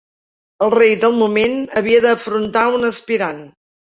El 0.67 0.71
rei 0.75 0.93
del 1.03 1.13
moment 1.19 1.59
havia 1.81 2.01
d'afrontar 2.05 2.65
un 2.79 2.89
aspirant. 2.91 3.45